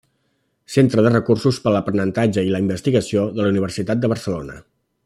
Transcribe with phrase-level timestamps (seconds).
[0.75, 4.61] Centre de Recursos per a l'Aprenentatge i la Investigació de la Universitat de Barcelona.